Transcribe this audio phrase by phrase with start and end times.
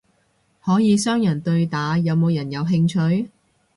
[0.65, 3.29] 可以雙人對打，有冇人有興趣？